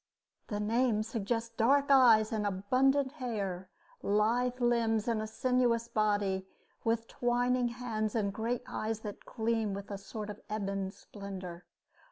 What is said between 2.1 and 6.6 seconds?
and abundant hair, lithe limbs and a sinuous body,